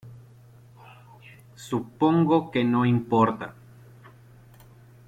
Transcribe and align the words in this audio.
Supongo 1.67 2.49
que 2.49 2.63
no 2.63 2.87
importa. 2.87 3.53